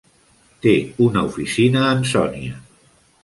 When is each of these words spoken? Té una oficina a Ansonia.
Té 0.65 0.71
una 1.07 1.23
oficina 1.27 1.83
a 1.83 1.93
Ansonia. 1.99 2.57